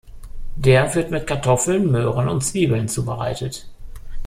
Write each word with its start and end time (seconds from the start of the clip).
Der 0.55 0.95
wird 0.95 1.11
mit 1.11 1.27
Kartoffeln, 1.27 1.91
Möhren 1.91 2.27
und 2.27 2.41
Zwiebeln 2.43 2.87
zubereitet. 2.87 3.67